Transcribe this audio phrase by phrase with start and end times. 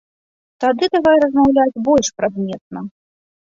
[0.63, 2.79] Тады давай размаўляць больш прадметна.